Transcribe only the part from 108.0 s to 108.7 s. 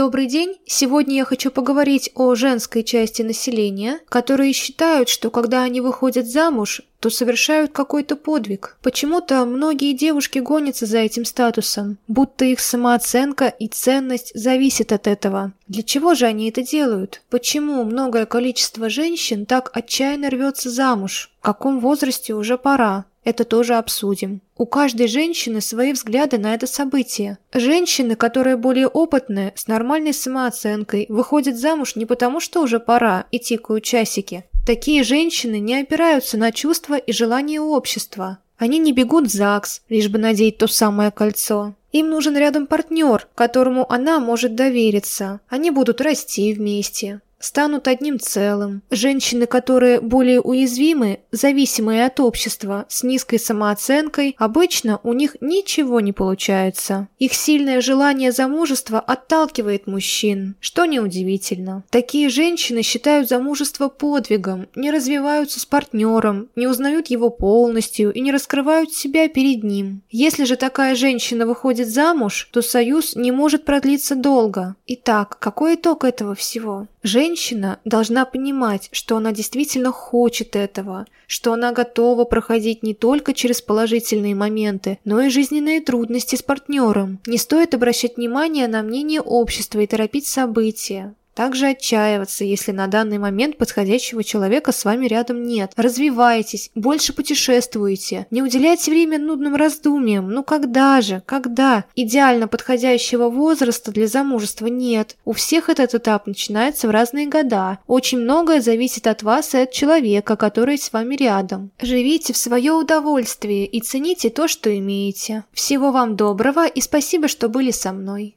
многое